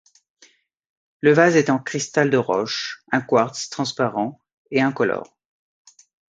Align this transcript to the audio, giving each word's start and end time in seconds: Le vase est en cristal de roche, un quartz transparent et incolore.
Le 1.19 1.31
vase 1.31 1.55
est 1.57 1.69
en 1.69 1.77
cristal 1.77 2.31
de 2.31 2.37
roche, 2.37 3.03
un 3.11 3.21
quartz 3.21 3.69
transparent 3.69 4.39
et 4.71 4.81
incolore. 4.81 5.37